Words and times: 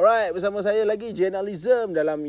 Alright, 0.00 0.32
bersama 0.32 0.64
saya 0.64 0.80
lagi 0.88 1.12
Journalism 1.12 1.92
dalam 1.92 2.24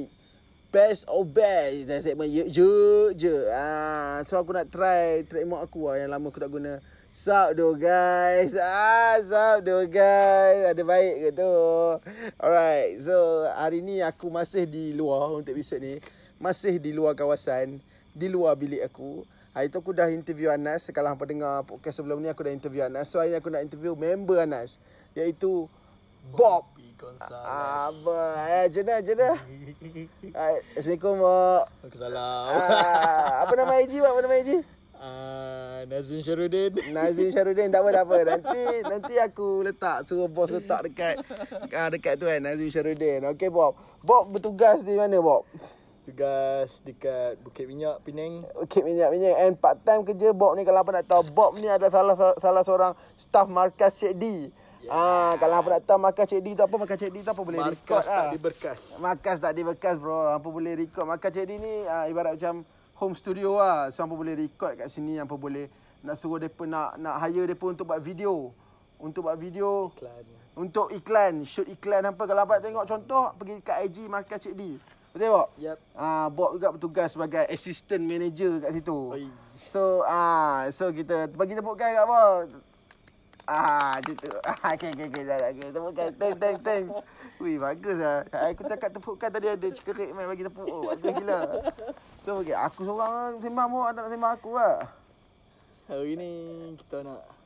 Best 0.76 1.08
of 1.08 1.32
Best. 1.32 1.88
Dan 1.88 2.04
segmen 2.04 2.28
je 2.28 2.44
je 2.52 2.68
je 3.16 3.32
ah, 3.48 4.20
So 4.28 4.36
aku 4.44 4.52
nak 4.52 4.68
try 4.68 5.24
trademark 5.24 5.72
aku 5.72 5.88
lah 5.88 6.04
yang 6.04 6.12
lama 6.12 6.36
aku 6.36 6.44
tak 6.44 6.52
guna. 6.52 6.84
Sup 7.16 7.56
do 7.56 7.72
guys. 7.80 8.60
Ah, 8.60 9.24
Sup 9.24 9.64
do 9.64 9.88
guys. 9.88 10.68
Ada 10.68 10.84
baik 10.84 11.16
ke 11.16 11.30
tu? 11.32 11.56
Alright, 12.44 13.00
so 13.00 13.48
hari 13.56 13.80
ni 13.80 14.04
aku 14.04 14.28
masih 14.28 14.68
di 14.68 14.92
luar 14.92 15.32
untuk 15.32 15.56
episod 15.56 15.80
ni. 15.80 15.96
Masih 16.44 16.76
di 16.76 16.92
luar 16.92 17.16
kawasan 17.16 17.80
Di 18.12 18.28
luar 18.28 18.60
bilik 18.60 18.84
aku. 18.84 19.24
Hari 19.56 19.72
tu 19.72 19.80
aku 19.80 19.96
dah 19.96 20.12
interview 20.12 20.52
Anas. 20.52 20.92
Hampa 20.92 21.24
dengar 21.24 21.64
podcast 21.64 22.04
sebelum 22.04 22.20
ni 22.20 22.28
aku 22.28 22.44
dah 22.44 22.52
interview 22.52 22.84
Anas. 22.84 23.08
So 23.08 23.24
hari 23.24 23.32
ni 23.32 23.40
aku 23.40 23.48
nak 23.48 23.64
interview 23.64 23.96
member 23.96 24.44
Anas 24.44 24.84
Iaitu 25.16 25.72
Bob 26.30 26.72
apa? 27.18 28.20
Eh, 28.62 28.66
jenah. 28.70 29.02
Hai, 30.38 30.62
Assalamualaikum. 30.78 31.18
Waalaikumsalam. 31.18 32.44
Ah, 32.46 33.42
apa 33.42 33.54
nama 33.58 33.74
IG, 33.82 33.98
Mak? 33.98 34.12
Apa 34.14 34.22
nama 34.22 34.36
IG? 34.38 34.52
Uh, 35.02 35.82
Nazim 35.90 36.22
Syarudin. 36.22 36.78
Nazim 36.96 37.34
Syarudin. 37.34 37.74
Tak 37.74 37.82
apa, 37.82 37.90
tak 37.90 38.06
apa. 38.06 38.18
Nanti 38.22 38.62
nanti 38.86 39.14
aku 39.18 39.66
letak, 39.66 40.06
suruh 40.06 40.30
bos 40.30 40.54
letak 40.54 40.86
dekat 40.86 41.18
ah, 41.74 41.90
dekat 41.90 42.22
tu 42.22 42.30
kan, 42.30 42.38
Nazim 42.38 42.70
Syarudin. 42.70 43.26
Okey, 43.34 43.50
Bob. 43.50 43.74
Bob 44.06 44.30
bertugas 44.30 44.86
di 44.86 44.94
mana, 44.94 45.18
Bob? 45.18 45.50
Tugas 46.06 46.86
dekat 46.86 47.42
Bukit 47.42 47.66
Minyak, 47.66 47.98
Penang. 48.06 48.46
Okey, 48.62 48.86
minyak-minyak. 48.86 49.42
And 49.42 49.58
part 49.58 49.82
time 49.82 50.06
kerja 50.06 50.38
Bob 50.38 50.54
ni 50.54 50.70
kalau 50.70 50.86
apa 50.86 51.02
nak 51.02 51.10
tahu, 51.10 51.26
Bob 51.34 51.58
ni 51.58 51.66
ada 51.66 51.90
salah 51.90 52.14
salah 52.38 52.62
seorang 52.62 52.94
staff 53.18 53.50
markas 53.50 53.98
Cik 53.98 54.14
D. 54.22 54.54
Ah, 54.90 55.38
kalau 55.38 55.62
apa 55.62 55.78
nak 55.78 55.82
tahu 55.86 56.00
markas 56.02 56.26
Cik 56.32 56.42
D 56.42 56.48
tu 56.58 56.64
apa? 56.66 56.76
Markas 56.80 56.98
Cik 56.98 57.12
D 57.14 57.18
tu 57.22 57.30
apa 57.30 57.42
boleh 57.44 57.62
record 57.62 58.02
Markas 58.02 58.08
tak 58.10 58.26
ah. 58.26 58.32
diberkas. 58.34 58.80
Markas 58.98 59.38
tak 59.38 59.54
dibekas 59.54 59.96
bro. 60.02 60.34
Apa 60.34 60.48
boleh 60.50 60.74
record. 60.74 61.06
Markas 61.06 61.30
Cik 61.36 61.46
D 61.46 61.52
ni 61.62 61.74
uh, 61.86 62.06
ibarat 62.10 62.40
macam 62.40 62.66
home 62.98 63.14
studio 63.14 63.62
lah. 63.62 63.94
So 63.94 64.08
apa 64.08 64.14
boleh 64.18 64.34
record 64.34 64.80
kat 64.80 64.88
sini. 64.90 65.22
Apa 65.22 65.38
boleh 65.38 65.70
nak 66.02 66.18
suruh 66.18 66.42
mereka 66.42 66.66
nak 66.66 66.98
nak 66.98 67.22
hire 67.22 67.46
mereka 67.46 67.66
untuk 67.70 67.86
buat 67.86 68.02
video. 68.02 68.50
Untuk 68.98 69.30
buat 69.30 69.38
video. 69.38 69.94
Iklan. 69.94 70.24
Untuk 70.58 70.88
iklan. 70.90 71.34
Shoot 71.46 71.68
iklan 71.70 72.02
apa. 72.10 72.24
Kalau 72.26 72.42
abang 72.42 72.62
tengok 72.64 72.86
contoh. 72.90 73.36
Pergi 73.38 73.62
kat 73.62 73.78
IG 73.86 74.10
Markas 74.10 74.42
Cik 74.50 74.56
D. 74.58 74.82
Betul 75.12 75.28
Bob? 75.28 75.50
Yep. 75.60 75.78
Ah, 76.00 76.28
Bob 76.32 76.56
juga 76.56 76.72
bertugas 76.72 77.12
sebagai 77.12 77.44
assistant 77.52 78.00
manager 78.00 78.64
kat 78.64 78.72
situ. 78.72 79.00
Oi. 79.12 79.28
So 79.60 80.08
ah, 80.08 80.72
so 80.72 80.88
kita 80.96 81.28
bagi 81.36 81.54
tepuk 81.54 81.76
kan 81.76 81.92
kat 81.92 82.06
Bob. 82.08 82.71
Ah, 83.50 83.98
macam 83.98 84.16
tu. 84.18 84.32
Ah, 84.46 84.72
okay, 84.78 84.90
okay, 84.94 85.08
okay. 85.10 85.24
Dah, 85.26 85.38
okay. 85.50 85.68
Tepukkan. 85.74 86.10
Thanks, 86.18 86.38
thanks, 86.38 86.62
thanks. 86.62 86.92
Wih, 87.42 87.58
bagus 87.58 87.98
lah. 87.98 88.26
Aku 88.54 88.62
cakap 88.70 88.90
tepukkan 88.94 89.30
tadi 89.34 89.48
ada 89.50 89.68
cekerik 89.74 90.14
main 90.14 90.30
bagi 90.30 90.46
tepuk. 90.46 90.68
Oh, 90.70 90.86
bagus 90.94 91.12
gila. 91.18 91.40
So, 92.22 92.42
okay. 92.42 92.54
Aku 92.54 92.86
seorang 92.86 93.12
lah 93.12 93.26
sembang 93.42 93.68
Bob. 93.70 93.90
Tak 93.94 94.02
nak 94.06 94.12
sembang 94.14 94.34
aku 94.38 94.50
lah. 94.54 94.76
Hari 95.90 96.14
ni 96.16 96.32
kita 96.78 97.04
nak 97.04 97.42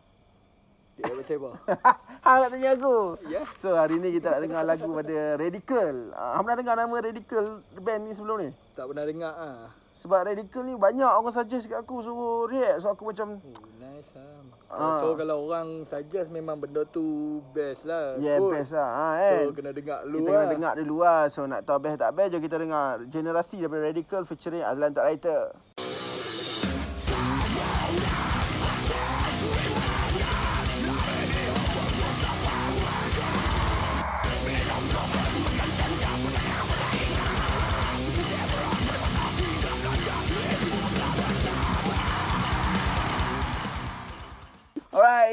dia 0.96 1.12
apa 1.12 1.22
saya 1.28 1.40
Hang 2.26 2.40
nak 2.40 2.50
tanya 2.56 2.70
aku. 2.72 3.20
Ya. 3.28 3.44
So, 3.60 3.76
hari 3.76 4.00
ni 4.00 4.16
kita 4.16 4.32
nak 4.32 4.42
dengar 4.48 4.64
lagu 4.64 4.88
pada 4.96 5.36
Radical. 5.36 6.16
Ah, 6.16 6.40
Hang 6.40 6.48
pernah 6.48 6.60
dengar 6.64 6.76
nama 6.80 6.96
Radical 7.04 7.46
band 7.84 8.02
ni 8.08 8.12
sebelum 8.16 8.38
ni? 8.40 8.50
Tak 8.80 8.88
pernah 8.88 9.04
dengar 9.04 9.34
ah. 9.36 9.60
Sebab 9.92 10.24
Radical 10.24 10.64
ni 10.64 10.80
banyak 10.80 11.08
orang 11.08 11.36
suggest 11.36 11.68
kat 11.68 11.84
aku 11.84 12.00
suruh 12.00 12.48
react. 12.48 12.80
So, 12.80 12.96
aku 12.96 13.12
macam... 13.12 13.44
Oh, 13.44 13.68
nice 13.76 14.16
ah. 14.16 14.40
Ah. 14.76 15.00
So 15.00 15.16
kalau 15.16 15.48
orang 15.48 15.88
suggest 15.88 16.28
memang 16.30 16.60
benda 16.60 16.84
tu 16.88 17.40
best 17.56 17.88
lah. 17.88 18.20
Yeah, 18.20 18.38
Kot. 18.38 18.52
best 18.54 18.72
lah. 18.76 18.90
Ha, 18.92 19.08
kan? 19.18 19.44
So 19.48 19.52
kena 19.56 19.72
dengar 19.72 20.00
dulu 20.04 20.18
Kita 20.20 20.30
lah. 20.30 20.36
kena 20.36 20.54
dengar 20.54 20.74
dulu 20.78 20.96
lah. 21.02 21.22
So 21.32 21.42
nak 21.48 21.62
tahu 21.64 21.80
best 21.80 21.98
tak 22.00 22.12
best, 22.14 22.30
jom 22.36 22.42
kita 22.44 22.58
dengar 22.60 23.00
Generasi 23.08 23.64
daripada 23.64 23.82
Radical 23.88 24.22
featuring 24.28 24.64
Azlan 24.64 24.92
Tak 24.92 25.04
Writer. 25.08 25.42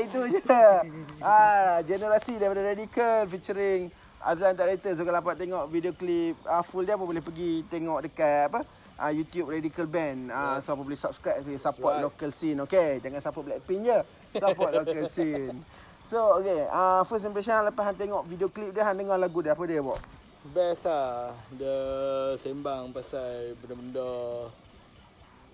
Itu 0.06 0.20
je. 0.38 0.40
ah, 1.22 1.78
generasi 1.86 2.36
daripada 2.38 2.62
Radical 2.62 3.30
featuring 3.30 3.88
Azlan 4.22 4.54
Writer. 4.54 4.92
So 4.94 5.02
kalau 5.02 5.18
dapat 5.22 5.34
tengok 5.38 5.64
video 5.70 5.92
klip 5.94 6.38
uh, 6.46 6.62
full 6.62 6.86
dia 6.86 6.94
apa 6.94 7.02
boleh 7.02 7.22
pergi 7.22 7.66
tengok 7.66 8.06
dekat 8.06 8.50
apa? 8.50 8.60
Uh, 9.02 9.10
YouTube 9.10 9.50
Radical 9.50 9.86
Band. 9.90 10.30
Ah, 10.30 10.62
so 10.62 10.74
apa 10.74 10.82
boleh 10.82 10.98
subscribe 10.98 11.42
sini 11.42 11.58
support 11.58 11.98
right. 11.98 12.06
local 12.06 12.30
scene. 12.30 12.58
Okay, 12.62 13.02
jangan 13.02 13.18
support 13.18 13.44
Blackpink 13.50 13.82
je. 13.86 13.98
Support 14.38 14.70
local 14.78 15.04
scene. 15.10 15.58
So 16.02 16.38
okay, 16.38 16.66
uh, 16.70 17.02
first 17.06 17.26
impression 17.26 17.62
lepas 17.62 17.86
hang 17.86 17.98
tengok 17.98 18.26
video 18.26 18.50
klip 18.50 18.74
dia 18.74 18.82
hang 18.82 18.98
dengar 18.98 19.18
lagu 19.18 19.38
dia 19.38 19.54
apa 19.54 19.62
dia 19.66 19.82
buat? 19.82 20.02
Best 20.50 20.90
lah. 20.90 21.30
Dia 21.54 21.78
sembang 22.42 22.90
pasal 22.90 23.54
benda-benda 23.62 24.10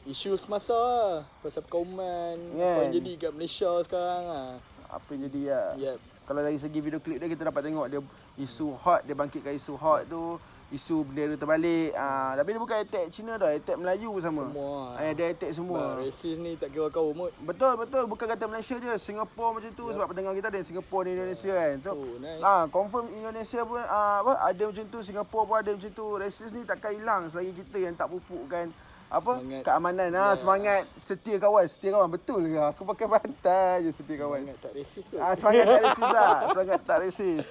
isu 0.09 0.35
semasa 0.35 0.73
lah. 0.73 1.13
Pasal 1.39 1.61
perkauman. 1.63 2.35
Yeah. 2.53 2.73
Apa 2.73 2.81
yang 2.83 2.95
jadi 2.97 3.11
kat 3.19 3.33
Malaysia 3.33 3.71
sekarang 3.85 4.23
lah. 4.25 4.49
Apa 4.89 5.09
yang 5.13 5.23
jadi 5.29 5.41
ya? 5.45 5.63
Yep. 5.77 5.99
Kalau 6.25 6.41
dari 6.41 6.57
segi 6.57 6.81
video 6.81 6.99
klip 6.99 7.17
dia 7.17 7.29
kita 7.29 7.45
dapat 7.45 7.63
tengok 7.63 7.87
dia 7.87 8.01
isu 8.39 8.73
hot 8.75 9.01
dia 9.03 9.13
bangkitkan 9.13 9.53
isu 9.55 9.73
hot 9.75 10.05
tu 10.05 10.37
isu 10.69 11.01
bendera 11.01 11.33
terbalik 11.33 11.97
ah 11.97 12.37
tapi 12.37 12.53
dia 12.53 12.61
bukan 12.61 12.77
attack 12.79 13.09
Cina 13.09 13.41
dah 13.41 13.49
attack 13.49 13.81
Melayu 13.81 14.13
sama 14.21 14.45
Semua. 14.45 14.93
ah, 14.93 15.13
dia 15.17 15.33
attack 15.33 15.49
Bah, 15.49 15.57
semua 15.57 15.81
Rasis 15.97 16.37
ni 16.37 16.53
tak 16.55 16.69
kira 16.69 16.93
kaum 16.93 17.17
mut. 17.17 17.33
betul 17.41 17.73
betul 17.81 18.05
bukan 18.05 18.29
kata 18.29 18.45
Malaysia 18.45 18.77
je 18.77 18.93
Singapura 19.01 19.57
macam 19.57 19.73
tu 19.73 19.89
sebab 19.89 20.05
pendengar 20.07 20.37
kita 20.37 20.53
ada 20.53 20.61
Singapura 20.61 21.09
dan 21.09 21.13
Indonesia 21.17 21.53
kan 21.57 21.75
so 21.81 21.93
Oh, 21.97 22.21
nice. 22.21 22.43
ah 22.45 22.69
confirm 22.69 23.09
Indonesia 23.11 23.65
pun 23.65 23.81
ah, 23.81 24.21
apa 24.21 24.33
ada 24.45 24.63
macam 24.69 24.85
tu 24.85 24.99
Singapura 25.01 25.43
pun 25.43 25.57
ada 25.57 25.71
macam 25.73 25.89
tu 25.91 26.07
rasis 26.15 26.53
ni 26.53 26.61
takkan 26.63 26.93
hilang 26.93 27.23
selagi 27.27 27.57
kita 27.57 27.77
yang 27.81 27.97
tak 27.97 28.13
pupukkan 28.13 28.69
apa 29.09 29.41
Semangat. 29.41 29.63
keamanan 29.65 30.11
ah 30.13 30.37
semangat 30.37 30.85
setia 30.93 31.41
kawan 31.41 31.65
setia 31.65 31.97
kawan 31.97 32.13
betul 32.13 32.45
ke 32.45 32.61
aku 32.61 32.85
pakai 32.85 33.07
bantai 33.09 33.75
je 33.81 33.91
setia 33.97 34.21
kawan 34.21 34.45
Ingat 34.45 34.59
tak 34.61 34.73
rasis 34.77 35.05
kot. 35.09 35.17
Ah, 35.17 35.33
semangat 35.33 35.65
tak 35.65 35.81
resis 35.81 36.09
lah. 36.17 36.35
Semangat 36.47 36.81
tak 36.85 36.99
resis. 37.01 37.47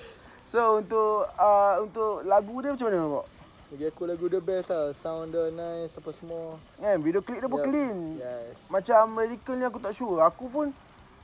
So 0.46 0.62
untuk 0.78 1.26
uh, 1.34 1.76
untuk 1.82 2.22
lagu 2.24 2.56
dia 2.62 2.72
macam 2.72 2.88
mana 2.88 3.00
Pak? 3.12 3.26
Bagi 3.68 3.86
aku 3.90 4.02
lagu 4.06 4.26
dia 4.26 4.40
best 4.40 4.70
lah. 4.70 4.94
Sound 4.94 5.28
dia 5.28 5.50
nice 5.50 5.98
apa 5.98 6.10
semua. 6.14 6.56
Kan 6.78 7.02
video 7.02 7.20
klip 7.20 7.42
dia 7.42 7.50
pun 7.50 7.60
Yup. 7.60 7.66
clean. 7.66 7.98
Yes. 8.16 8.56
Macam 8.70 9.04
Radical 9.12 9.56
ni 9.58 9.66
aku 9.66 9.80
tak 9.82 9.92
sure. 9.92 10.22
Aku 10.22 10.46
pun 10.48 10.70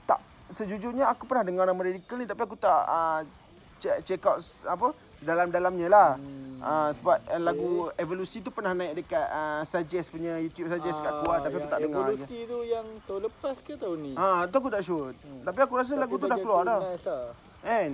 tak 0.04 0.18
sejujurnya 0.50 1.08
aku 1.08 1.24
pernah 1.24 1.46
dengar 1.46 1.64
nama 1.64 1.78
Radical 1.78 2.18
ni 2.18 2.26
tapi 2.26 2.42
aku 2.42 2.58
tak 2.58 2.82
uh, 2.84 3.22
check 3.78 4.02
check 4.02 4.22
out 4.26 4.42
apa 4.66 4.92
dalam-dalamnya 5.24 5.88
lah. 5.90 6.12
Hmm. 6.20 6.60
Uh, 6.64 6.90
sebab 6.96 7.18
uh, 7.28 7.42
lagu 7.44 7.92
Evolusi 8.00 8.40
tu 8.40 8.48
pernah 8.48 8.72
naik 8.72 9.04
dekat 9.04 9.28
uh, 9.28 9.68
Suggest 9.68 10.16
punya 10.16 10.40
YouTube 10.40 10.72
Suggest 10.72 11.04
kat 11.04 11.12
aku 11.12 11.28
lah 11.28 11.44
tapi 11.44 11.60
aku 11.60 11.68
tak 11.68 11.80
dengar 11.84 12.08
lagi. 12.08 12.24
Evolusi 12.24 12.40
tu 12.48 12.60
yang 12.64 12.88
tahun 13.04 13.22
lepas 13.28 13.56
ke 13.60 13.74
tahun 13.76 13.98
ni? 14.00 14.14
Ha, 14.16 14.48
tu 14.48 14.56
aku 14.64 14.70
tak 14.72 14.84
sure. 14.88 15.12
Hmm. 15.12 15.44
Tapi 15.44 15.60
aku 15.60 15.74
rasa 15.76 16.00
lagu 16.00 16.16
tu 16.16 16.28
dah 16.28 16.40
keluar 16.40 16.64
dah. 16.64 16.80
Nice 16.80 17.04
lah. 17.04 17.36
Kan? 17.64 17.92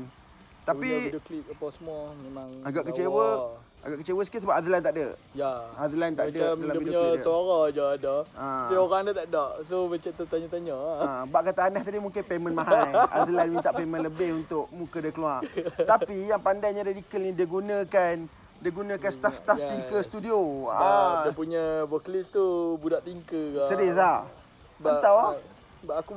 Tapi 0.69 0.85
Tapi 0.85 1.05
video 1.09 1.21
klip 1.25 1.45
apa 1.49 1.65
semua 1.73 1.99
memang 2.21 2.49
agak 2.61 2.83
kecewa. 2.93 3.57
Agak 3.79 3.97
kecewa 3.97 4.21
sikit 4.21 4.43
sebab 4.43 4.55
Azlan 4.55 4.81
tak 4.81 4.91
ada. 4.91 5.07
Ya. 5.31 5.51
Azlan 5.73 6.11
tak 6.11 6.25
ada 6.25 6.35
Macam 6.35 6.55
dalam 6.59 6.73
dia 6.73 6.81
punya 6.83 6.99
dia. 7.09 7.23
suara 7.23 7.59
je 7.69 7.85
ada. 7.95 8.15
Ah. 8.33 8.67
Tapi 8.67 8.75
orang 8.75 9.01
dia 9.01 9.13
tak 9.15 9.27
ada. 9.27 9.45
So 9.63 9.75
macam 9.85 10.11
tu 10.11 10.23
tanya-tanya 10.25 10.75
lah. 10.75 10.97
Ha, 10.99 11.09
bak 11.25 11.41
kata 11.47 11.61
Anas 11.65 11.81
tadi 11.81 11.97
mungkin 11.97 12.21
payment 12.21 12.53
mahal. 12.53 12.89
Azlan 13.17 13.47
minta 13.49 13.71
payment 13.71 14.03
lebih 14.03 14.29
untuk 14.37 14.67
muka 14.69 14.99
dia 14.99 15.09
keluar. 15.09 15.39
Tapi 15.79 16.27
yang 16.27 16.39
pandainya 16.39 16.83
Radical 16.83 17.21
ni 17.21 17.31
dia 17.31 17.47
gunakan 17.47 18.15
dia 18.59 18.71
gunakan 18.75 19.07
staff-staff 19.09 19.55
Yes. 19.55 19.69
Tinker 19.71 20.01
Studio. 20.03 20.37
Ah. 20.67 20.75
Ah, 20.75 21.15
Dia 21.23 21.31
punya 21.31 21.63
vocalist 21.85 22.29
tu 22.29 22.43
budak 22.75 22.99
tinker 23.01 23.55
ke. 23.55 23.63
serius 23.65 23.95
ah. 23.95 24.27
Ba- 24.75 24.99
Mantap 24.99 25.15
ah. 25.15 25.31
Sebab 25.79 25.95
aku 25.97 26.11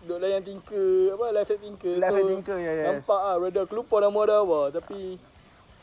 duduk 0.00 0.16
layan 0.18 0.40
tinker, 0.40 1.12
apa, 1.12 1.24
live 1.30 1.44
set 1.44 1.60
tinker. 1.60 1.92
Live 1.94 2.08
set 2.10 2.24
tinker, 2.26 2.56
ya, 2.56 2.72
yes. 2.74 2.86
Nampak 2.96 3.20
ah, 3.22 3.36
rada 3.36 3.60
aku 3.60 3.74
lupa 3.74 3.96
nama 4.00 4.20
dia 4.22 4.36
apa. 4.38 4.60
Tapi 4.74 4.98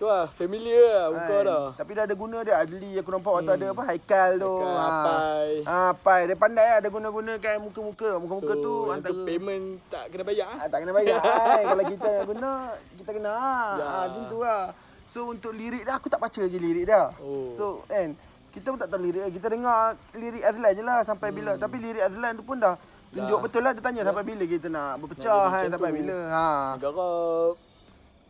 Tu 0.02 0.10
lah, 0.10 0.26
familiar 0.34 0.82
lah 0.82 1.08
muka 1.14 1.30
Kan? 1.30 1.44
dah. 1.46 1.66
Tapi 1.78 1.92
dah 1.94 2.04
ada 2.10 2.16
guna 2.18 2.38
dia 2.42 2.58
Adli 2.58 2.98
aku 2.98 3.10
nampak 3.14 3.32
waktu 3.38 3.54
ada 3.54 3.66
apa 3.70 3.82
Haikal 3.86 4.32
tu. 4.42 4.50
Hmm. 4.50 4.66
Haikal, 4.66 4.82
Ha. 4.82 4.90
Apai. 4.90 5.50
Ha, 5.62 5.76
Apai. 5.94 6.22
Dia 6.26 6.38
pandai 6.42 6.66
lah 6.66 6.78
ada 6.82 6.90
guna-guna 6.90 7.34
kan 7.38 7.56
muka-muka. 7.62 8.18
Muka-muka 8.18 8.54
So, 8.58 8.66
tu 8.66 8.74
yang 8.82 8.98
antara 8.98 9.14
tu 9.14 9.26
payment 9.30 9.66
tak 9.94 10.04
kena 10.10 10.24
bayar 10.26 10.46
ah. 10.50 10.58
Ah, 10.58 10.68
tak 10.74 10.80
kena 10.82 10.94
bayar 10.98 11.20
ai. 11.22 11.62
Kalau 11.70 11.84
kita 11.86 12.10
nak 12.10 12.26
guna, 12.26 12.52
kita 12.98 13.10
kena. 13.14 13.30
Ya. 13.78 13.86
Ha, 13.86 13.98
macam 14.10 14.24
tu 14.26 14.38
lah. 14.42 14.64
So 15.06 15.20
untuk 15.30 15.54
lirik 15.54 15.86
dah 15.86 16.02
aku 16.02 16.10
tak 16.10 16.18
baca 16.18 16.40
lagi 16.42 16.58
lirik 16.58 16.86
dah. 16.90 17.14
Oh. 17.22 17.54
So 17.54 17.66
kan 17.86 18.18
kita 18.58 18.74
pun 18.74 18.82
tak 18.82 18.90
tahu 18.90 19.06
lirik. 19.06 19.30
Kita 19.30 19.54
dengar 19.54 19.94
lirik 20.18 20.42
Azlan 20.42 20.72
je 20.74 20.82
lah 20.82 21.06
sampai 21.06 21.30
bila. 21.30 21.62
Tapi 21.62 21.78
lirik 21.78 22.02
Azlan 22.02 22.34
tu 22.34 22.42
pun 22.42 22.58
dah 22.58 22.74
tunjuk 23.14 23.38
Hmm. 23.38 23.46
Betul 23.46 23.62
lah 23.62 23.72
dia 23.78 23.86
tanya 23.86 24.02
sampai 24.02 24.26
bila 24.26 24.44
kita 24.50 24.66
nak 24.66 24.98
berpecah 24.98 25.46
Nak 25.46 25.54
kan 25.54 25.70
sampai 25.78 25.92
bila. 25.94 26.18
Ha. 26.26 26.48
Negara 26.74 27.10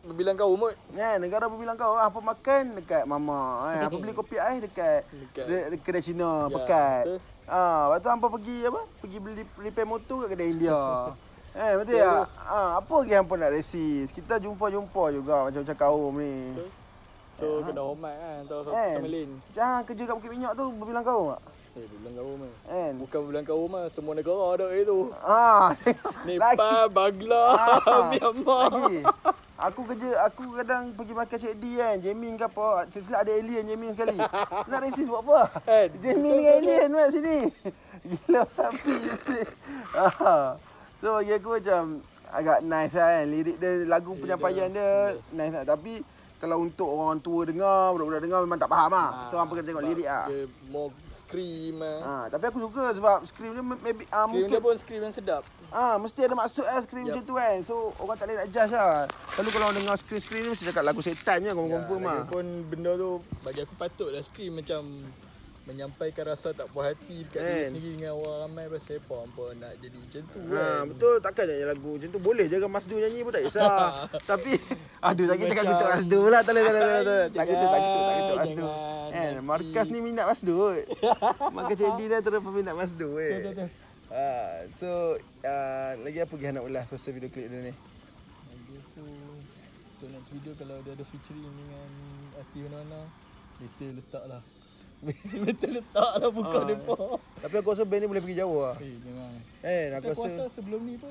bilang 0.04 0.34
kau 0.34 0.50
umut. 0.50 0.74
Ya, 0.90 1.14
negara 1.16 1.46
apa 1.46 1.54
bilang 1.54 1.74
kau 1.74 1.94
apa 1.94 2.18
makan 2.18 2.74
dekat 2.74 3.04
mama. 3.04 3.70
Eh, 3.70 3.86
apa 3.86 3.94
beli 3.94 4.10
kopi 4.10 4.34
ais 4.34 4.58
dekat 4.58 5.06
Dekat. 5.08 5.44
de, 5.46 5.56
de, 5.70 5.76
kedai 5.78 6.02
Cina 6.02 6.46
Ya, 6.46 6.50
pekat. 6.50 7.02
betul. 7.06 7.18
Ah, 7.44 7.80
lepas 7.86 7.98
tu 7.98 8.08
hampa 8.08 8.26
pergi 8.28 8.56
apa? 8.64 8.80
Pergi 8.98 9.18
beli 9.18 9.34
repair 9.56 9.84
motor 9.84 10.26
kat 10.26 10.28
kedai 10.32 10.48
India. 10.48 10.80
eh, 11.58 11.72
betul 11.76 11.94
tak? 11.96 12.26
Ah, 12.40 12.70
apa 12.76 12.94
lagi 12.96 13.12
hampa 13.12 13.34
nak 13.36 13.52
resist? 13.52 14.10
Kita 14.10 14.38
jumpa-jumpa 14.38 15.02
juga 15.12 15.46
macam-macam 15.46 15.76
kaum 15.76 16.12
ni. 16.16 16.34
Betul. 16.50 16.68
So 17.32 17.46
kena 17.64 17.82
hormat 17.82 18.14
kan 18.14 18.38
satu 18.44 18.70
Eh. 18.70 18.92
sama 18.94 19.08
lain. 19.08 19.30
Jangan 19.50 19.80
kerja 19.82 20.02
kat 20.04 20.14
Bukit 20.14 20.30
Minyak 20.30 20.52
tu 20.54 20.64
berbilang 20.72 21.02
kaum 21.02 21.26
tak? 21.32 21.42
Eh, 21.72 21.86
bilang 21.90 22.14
kau. 22.14 22.28
Kan? 22.62 22.92
Bukan 23.00 23.20
bilang 23.26 23.44
kau 23.44 23.64
mah, 23.64 23.84
semua 23.88 24.12
negara 24.12 24.44
ada 24.52 24.66
itu. 24.70 25.08
Ah, 25.18 25.72
tengok. 25.74 26.12
Nepal, 26.28 26.84
Bangla, 26.92 27.44
Ah, 27.56 28.02
Myanmar. 28.12 28.68
Lagi. 28.68 28.98
Aku 29.62 29.86
kerja, 29.86 30.26
aku 30.26 30.58
kadang 30.58 30.90
pergi 30.90 31.14
makan 31.14 31.38
Cik 31.38 31.54
D 31.62 31.78
kan. 31.78 31.94
Jamming 32.02 32.34
ke 32.34 32.50
apa. 32.50 32.82
Silap 32.90 33.22
ada 33.22 33.30
alien 33.30 33.62
jamming 33.62 33.94
sekali. 33.94 34.18
Nak 34.66 34.80
resist 34.82 35.06
buat 35.06 35.22
apa? 35.22 35.62
Kan? 35.62 35.88
Jamming 36.02 36.34
dengan 36.42 36.54
alien 36.58 36.88
mat 36.90 37.08
sini. 37.14 37.38
Gila 38.10 38.42
sapi. 38.50 38.94
Ah. 39.92 40.56
so 40.96 41.20
bagi 41.20 41.36
aku 41.36 41.60
macam 41.60 42.00
agak 42.34 42.58
nice 42.66 42.96
lah 42.98 43.06
kan. 43.06 43.24
Lirik 43.30 43.56
dia, 43.62 43.70
lagu 43.86 44.18
penyampaian 44.18 44.66
dia 44.66 45.14
nice 45.30 45.54
lah. 45.54 45.62
Tapi 45.62 46.02
kalau 46.42 46.58
untuk 46.58 46.90
orang 46.90 47.22
tua 47.22 47.46
dengar, 47.46 47.94
budak-budak 47.94 48.22
dengar 48.26 48.42
memang 48.42 48.58
tak 48.58 48.66
faham 48.66 48.90
lah. 48.90 49.30
So 49.30 49.38
hampa 49.38 49.54
kena 49.54 49.62
tengok 49.70 49.84
lirik. 49.86 50.10
Dia 50.10 50.42
more 50.74 50.90
scream 51.14 51.78
ah. 51.78 51.98
Ha, 52.02 52.12
tapi 52.34 52.50
aku 52.50 52.58
suka 52.66 52.90
sebab 52.98 53.22
scream 53.30 53.54
dia 53.54 53.62
maybe 53.62 54.02
ah, 54.10 54.26
Scream 54.26 54.42
mungkin 54.42 54.50
dia 54.50 54.58
pun 54.58 54.74
scream 54.74 55.02
yang 55.06 55.14
sedap. 55.14 55.46
Ah, 55.70 56.02
mesti 56.02 56.18
ada 56.26 56.34
maksud 56.34 56.66
lah 56.66 56.82
screen 56.82 57.06
Yup. 57.06 57.14
macam 57.14 57.22
tu 57.30 57.34
kan. 57.38 57.56
So 57.62 57.94
orang 58.02 58.16
tak 58.18 58.26
boleh 58.26 58.36
nak 58.42 58.48
judge 58.50 58.74
lah. 58.74 59.06
Lalu 59.38 59.48
kalau 59.54 59.64
orang 59.70 59.76
dengar 59.78 59.94
screen-screen 60.02 60.42
ni 60.42 60.50
mesti 60.50 60.64
cakap 60.66 60.82
lagu 60.82 60.98
setan 60.98 61.38
je 61.46 61.50
kau 61.54 61.70
confirm 61.70 62.02
lah. 62.02 62.26
Lagipun 62.26 62.46
benda 62.66 62.90
tu 62.98 63.10
bagi 63.46 63.60
aku 63.62 63.74
patut 63.78 64.10
lah 64.10 64.22
scream 64.26 64.58
macam 64.58 64.82
menyampaikan 65.64 66.24
rasa 66.26 66.50
tak 66.50 66.66
puas 66.68 66.90
hati 66.90 67.22
dekat 67.22 67.38
diri 67.38 67.54
Kan. 67.54 67.68
sendiri 67.70 67.90
dengan 67.94 68.12
orang 68.14 68.38
ramai 68.44 68.64
pasal 68.66 68.98
apa 68.98 69.14
hampa 69.16 69.44
nak 69.56 69.72
jadi 69.78 69.96
macam 69.96 70.22
tu 70.24 70.38
Ha, 70.42 70.50
kan. 70.50 70.80
betul 70.86 71.14
takkan 71.18 71.44
nyanyi 71.46 71.64
lagu 71.64 71.90
macam 71.92 72.08
tu 72.08 72.20
boleh 72.20 72.44
je 72.44 72.56
kan 72.56 72.66
Masdu 72.68 72.94
nyanyi 72.96 73.20
pun 73.20 73.30
tak 73.30 73.42
kisah. 73.42 73.70
Tapi 74.30 74.52
aduh 75.00 75.24
sakit 75.24 75.44
cakap 75.44 75.62
Macam- 75.62 75.72
kutuk 75.72 75.88
Masdu 75.92 76.20
lah. 76.24 76.40
Tak 76.40 76.52
boleh 76.52 76.62
tak 76.62 76.72
boleh 76.72 76.82
tak 76.82 77.04
boleh. 77.04 77.24
Tak 77.28 77.44
kutuk 77.44 77.68
tak 77.68 77.80
kutuk 77.80 78.02
tak 78.02 78.14
kutuk 78.16 78.26
Jangan, 78.26 78.42
Masdu. 78.42 78.64
jangan. 78.64 79.10
Kan 79.12 79.32
markas 79.44 79.86
ni 79.88 79.98
minat 80.00 80.26
Masdu. 80.26 80.52
kot. 80.56 80.82
Maka 81.56 81.72
Cik 81.72 81.90
D 81.92 82.00
dah 82.06 82.20
terus 82.20 82.40
peminat 82.40 82.74
Masdu 82.74 83.08
Betul, 83.12 83.22
eh. 83.22 83.40
betul. 83.44 83.68
Ha, 84.10 84.24
so 84.72 84.88
uh, 85.40 85.90
lagi 86.00 86.18
apa 86.18 86.32
lagi 86.32 86.50
nak 86.50 86.64
ulas 86.64 86.84
pasal 86.84 87.14
video 87.14 87.28
klip 87.28 87.46
dia 87.46 87.60
ni? 87.60 87.72
Lagi 88.44 88.74
aku 88.76 89.04
Untuk 89.94 90.08
next 90.10 90.28
video 90.28 90.52
kalau 90.52 90.76
dia 90.80 90.92
ada 90.92 91.04
featuring 91.06 91.40
dengan 91.40 91.88
artis 92.34 92.60
mana-mana 92.62 93.00
Better 93.56 93.88
letak 93.94 94.22
lah 95.02 95.14
Better 95.42 95.70
letak 95.72 96.10
lah 96.16 96.30
bukan 96.30 96.62
Ah. 96.62 96.68
depa 96.68 96.96
Tapi 97.40 97.54
aku 97.56 97.68
rasa 97.70 97.84
band 97.84 98.00
ni 98.00 98.08
boleh 98.08 98.22
pergi 98.22 98.38
jauh 98.38 98.58
lah. 98.60 98.74
Eh 98.78 98.94
memang 98.98 99.32
Eh, 99.60 99.84
aku 99.90 100.06
Aku 100.08 100.22
rasa 100.22 100.26
rasa 100.40 100.44
sebelum 100.52 100.80
ni 100.82 100.94
pun 100.94 101.10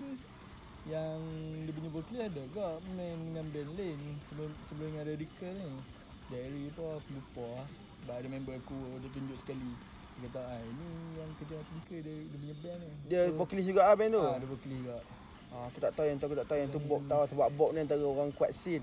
Yang 0.84 1.20
dia 1.62 1.72
punya 1.72 1.90
vocalist 1.90 2.24
ada 2.26 2.44
ke 2.48 2.66
main 2.92 3.18
dengan 3.22 3.46
band 3.48 3.70
lain 3.76 4.00
Sebelum 4.24 4.50
sebelum 4.62 4.88
dengan 4.90 5.06
Radical 5.06 5.52
ni. 5.54 5.70
Diary 6.28 6.64
apa 6.70 6.86
aku 6.96 7.10
lupa 7.12 7.46
lah. 7.54 7.68
Sebab 8.02 8.16
ada 8.16 8.28
member 8.28 8.56
aku 8.56 8.78
dia 8.98 9.10
tunjuk 9.10 9.38
sekali. 9.38 9.72
Dia 10.18 10.28
kata 10.28 10.42
ah 10.42 10.60
ini 10.60 10.88
yang 11.16 11.30
kerja 11.36 11.56
Tinker 11.62 12.00
dia, 12.00 12.14
dia 12.16 12.38
punya 12.38 12.56
band 12.58 12.80
ni. 12.80 12.90
Dia 13.06 13.22
vokalis 13.32 13.66
juga 13.66 13.82
ah 13.84 13.94
band 13.94 14.12
tu. 14.12 14.22
Ah, 14.22 14.36
ada 14.36 14.48
vocalist 14.48 14.80
juga 14.80 14.98
Ah, 15.52 15.68
aku 15.68 15.84
tak 15.84 15.92
tahu 16.00 16.08
yang 16.08 16.16
tu 16.16 16.32
aku 16.32 16.38
tak 16.40 16.48
tahu 16.48 16.58
yang 16.64 16.72
tu 16.72 16.80
Bob 16.80 17.04
tahu 17.12 17.28
sebab 17.28 17.52
Bob 17.60 17.76
ni 17.76 17.84
antara 17.84 18.00
orang 18.08 18.32
kuat. 18.32 18.56
Ai, 18.56 18.80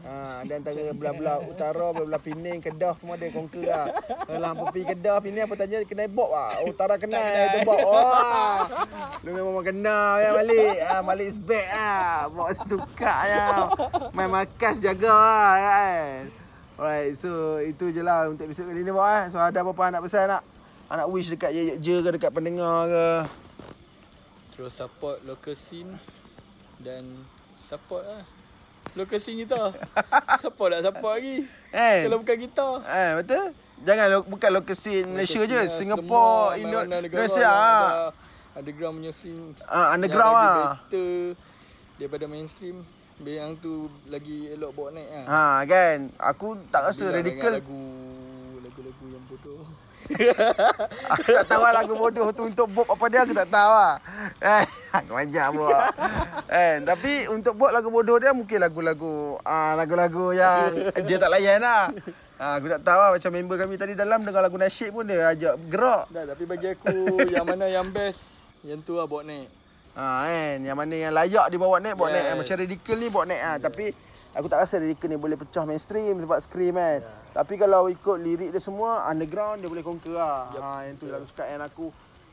Ha, 0.00 0.40
ada 0.40 0.52
antara 0.56 0.96
belah-belah 0.96 1.44
utara, 1.44 1.92
belah-belah 1.92 2.24
Pening, 2.24 2.64
Kedah 2.64 2.96
semua 2.96 3.20
ada 3.20 3.28
conquer 3.28 3.68
lah. 3.68 3.92
Kalau 4.24 4.48
hampa 4.48 4.72
pergi 4.72 4.96
Kedah, 4.96 5.20
Pening 5.20 5.44
apa 5.44 5.60
tanya 5.60 5.84
kenal 5.84 6.08
Bob 6.08 6.32
ah. 6.32 6.56
Oh, 6.64 6.72
Utara 6.72 6.96
kenal 6.96 7.20
tu 7.52 7.68
Bob. 7.68 7.84
Wah. 7.84 8.64
Lu 9.28 9.36
memang 9.36 9.60
kenal 9.60 10.24
ya 10.24 10.32
Malik. 10.40 10.72
Ah, 10.88 11.02
Malik 11.04 11.28
is 11.28 11.36
back 11.36 11.68
ah. 11.68 12.32
Bob 12.32 12.48
tukar 12.64 13.20
ya. 13.28 13.68
Main 14.16 14.32
makas 14.32 14.80
jaga 14.80 15.12
lah 15.12 15.52
kan. 15.60 16.32
Alright, 16.80 17.12
so 17.12 17.60
itu 17.60 17.92
je 17.92 18.00
lah 18.00 18.32
untuk 18.32 18.48
episod 18.48 18.64
kali 18.64 18.80
ni 18.80 18.88
Bob 18.88 19.04
eh. 19.04 19.28
So 19.28 19.36
ada 19.36 19.60
apa-apa 19.60 19.92
nak 19.92 20.00
pesan 20.00 20.32
nak? 20.32 20.40
Anak 20.88 21.12
wish 21.12 21.28
dekat 21.28 21.52
Je 21.76 21.94
ke 22.00 22.08
dekat 22.08 22.32
pendengar 22.32 22.88
ke? 22.88 23.06
Terus 24.60 24.76
support 24.76 25.24
local 25.24 25.56
scene 25.56 25.88
Dan 26.84 27.24
support 27.56 28.04
lah. 28.04 28.20
Local 28.92 29.16
scene 29.16 29.48
kita. 29.48 29.72
Support 30.44 30.68
tak 30.76 30.82
support 30.84 31.16
lagi? 31.16 31.48
Eh. 31.72 32.04
Kalau 32.04 32.20
bukan 32.20 32.36
kita. 32.44 32.68
Eh, 32.84 33.10
betul? 33.24 33.56
Jangan 33.88 34.06
lo, 34.12 34.18
bukan 34.28 34.50
lokasi 34.52 35.08
Malaysia 35.08 35.40
je, 35.40 35.48
Local 35.48 35.64
scene 35.64 35.64
lah, 35.64 35.78
Singapore, 35.80 36.44
Indo- 36.60 36.84
Indonesia 36.84 37.40
yang 37.40 37.56
ah. 37.56 38.12
ada 38.52 38.60
Underground 38.60 38.94
punya 39.00 39.12
scene. 39.16 39.56
Ah, 39.64 39.96
underground 39.96 40.28
yang 40.28 40.44
lagi 40.44 40.60
ah. 40.60 40.72
better 40.76 41.10
Daripada 41.96 42.24
mainstream. 42.28 42.76
Yang 43.24 43.50
tu 43.64 43.72
lagi 44.12 44.44
elok 44.52 44.76
bawa 44.76 44.88
naik 44.92 45.08
lah. 45.08 45.24
Ha 45.24 45.42
kan, 45.64 45.96
aku 46.20 46.60
tak 46.68 46.82
rasa 46.84 47.08
Bilang 47.08 47.16
radikal. 47.24 47.52
dengan 47.56 47.64
Lagu 47.64 47.82
Lagu-lagu 48.60 49.04
yang 49.08 49.24
bodoh 49.24 49.64
Aku 51.14 51.28
tak 51.30 51.46
tahu 51.46 51.62
lah 51.62 51.72
lagu 51.82 51.94
bodoh 51.94 52.28
tu 52.34 52.42
untuk 52.48 52.66
Bob 52.72 52.86
apa 52.88 53.04
dia 53.06 53.22
aku 53.22 53.34
tak 53.36 53.48
tahu 53.48 53.72
lah. 53.72 53.94
Eh, 54.42 54.64
aku 54.98 55.10
manjak 55.14 55.48
Bob. 55.54 55.70
Eh, 56.50 56.82
tapi 56.82 57.12
untuk 57.30 57.54
Bob 57.54 57.70
lagu 57.70 57.88
bodoh 57.92 58.18
dia 58.18 58.34
mungkin 58.34 58.58
lagu-lagu 58.58 59.38
ah 59.46 59.78
lagu-lagu 59.78 60.34
yang 60.34 60.90
dia 61.06 61.16
tak 61.20 61.30
layan 61.30 61.62
lah. 61.62 61.94
Ah, 62.40 62.56
aku 62.56 62.72
tak 62.72 62.80
tahu 62.80 62.96
lah 62.96 63.10
macam 63.12 63.30
member 63.36 63.56
kami 63.60 63.74
tadi 63.76 63.92
dalam 63.92 64.24
dengar 64.24 64.40
lagu 64.40 64.56
nasyid 64.56 64.96
pun 64.96 65.04
dia 65.04 65.28
ajak 65.28 65.60
gerak. 65.68 66.08
Dah 66.08 66.24
tapi 66.24 66.48
bagi 66.48 66.72
aku 66.72 67.20
Yang 67.28 67.44
mana 67.44 67.68
yang 67.68 67.92
best 67.92 68.48
Yang 68.64 68.80
tu 68.88 68.96
lah 68.96 69.04
bawa 69.04 69.28
naik 69.28 69.60
Ha 69.90 70.24
kan, 70.24 70.58
yang 70.62 70.78
mana 70.78 70.94
yang 70.94 71.12
layak 71.12 71.50
dibawa 71.50 71.82
naik 71.82 71.98
bawa 71.98 72.14
naik. 72.14 72.24
Yes. 72.24 72.36
Macam 72.38 72.56
radikal 72.62 72.96
ni 72.96 73.08
bawa 73.10 73.24
naik 73.26 73.42
ah. 73.42 73.56
Tapi 73.58 73.86
aku 74.34 74.46
tak 74.46 74.62
rasa 74.62 74.78
radikal 74.78 75.10
ni 75.10 75.18
boleh 75.18 75.34
pecah 75.34 75.66
mainstream 75.66 76.18
sebab 76.20 76.38
scream 76.38 76.78
kan. 76.78 77.02
Tapi 77.30 77.54
kalau 77.58 77.86
ikut 77.86 78.18
lirik 78.18 78.50
dia 78.50 78.62
semua 78.62 79.06
underground 79.06 79.62
dia 79.62 79.70
boleh 79.70 79.84
conquer 79.86 80.14
lah. 80.14 80.50
Yup. 80.54 80.62
Ha 80.62 80.70
yang 80.86 80.96
tu 80.98 81.04
yang 81.06 81.22
aku 81.22 81.26
cakap 81.30 81.46
yang 81.50 81.62
aku 81.62 81.86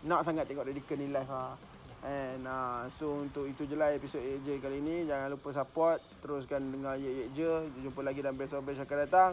nak 0.06 0.22
sangat 0.26 0.46
tengok 0.46 0.66
radikal 0.70 0.96
ni 0.98 1.08
live 1.10 1.30
ha. 1.30 1.58
And 2.06 2.46
uh, 2.46 2.86
so 2.94 3.26
untuk 3.26 3.50
itu 3.50 3.66
je 3.66 3.74
lah 3.74 3.90
episod 3.92 4.22
Ye 4.22 4.38
Je 4.46 4.62
kali 4.62 4.80
ni. 4.80 5.10
Jangan 5.10 5.34
lupa 5.34 5.50
support. 5.52 6.00
Teruskan 6.22 6.62
dengar 6.70 6.96
Ye 6.98 7.10
Ye 7.10 7.26
Je. 7.34 7.54
Jumpa 7.82 8.06
lagi 8.06 8.22
dalam 8.22 8.38
Best 8.38 8.54
of 8.54 8.64
Best 8.64 8.82
akan 8.82 8.98
datang. 9.10 9.32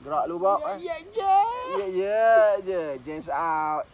Gerak 0.00 0.24
lu 0.26 0.40
Bob. 0.40 0.64
eh. 0.66 0.78
Ya 0.80 0.96
je 1.04 1.36
Ye 1.78 1.86
Ye 2.04 2.28
Je. 2.64 2.82
James 3.04 3.28
out. 3.28 3.84